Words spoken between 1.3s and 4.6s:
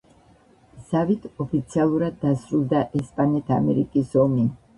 ოფიციალურად დასრულდა ესპანეთ-ამერიკის ომი.